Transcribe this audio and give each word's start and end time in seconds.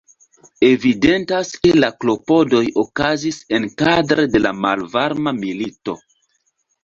Evidentas 0.67 1.51
ke 1.65 1.73
la 1.81 1.89
klopodoj 2.05 2.61
okazis 2.85 3.37
enkadre 3.59 4.25
de 4.37 4.41
la 4.47 4.53
Malvarma 4.65 5.35
Milito. 5.43 5.97